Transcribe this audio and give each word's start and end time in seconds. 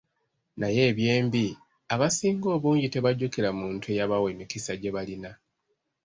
Naye 0.59 0.81
eby’embi, 0.89 1.45
abasinga 1.93 2.47
obungi 2.55 2.87
tebajjukira 2.93 3.49
muntu 3.59 3.83
eyabawa 3.93 4.27
emikisa 4.33 4.73
gye 4.81 4.91
balina. 4.95 5.31